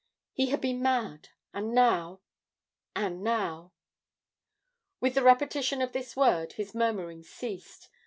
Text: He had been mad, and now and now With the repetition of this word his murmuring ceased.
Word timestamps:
He 0.33 0.49
had 0.49 0.61
been 0.61 0.81
mad, 0.81 1.29
and 1.53 1.75
now 1.75 2.21
and 2.95 3.21
now 3.21 3.71
With 4.99 5.13
the 5.13 5.21
repetition 5.21 5.79
of 5.79 5.91
this 5.93 6.17
word 6.17 6.53
his 6.53 6.73
murmuring 6.73 7.21
ceased. 7.21 7.87